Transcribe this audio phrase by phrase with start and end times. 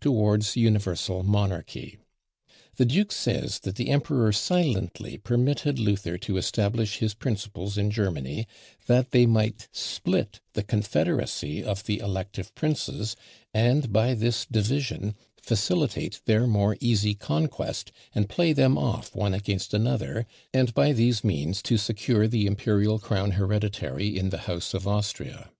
[0.00, 1.98] towards universal monarchy.
[2.76, 8.46] The duke says, that the emperor silently permitted Luther to establish his principles in Germany,
[8.86, 13.16] that they might split the confederacy of the elective princes,
[13.52, 19.74] and by this division facilitate their more easy conquest, and play them off one against
[19.74, 24.86] another, and by these means to secure the imperial crown hereditary in the house of
[24.86, 25.50] Austria.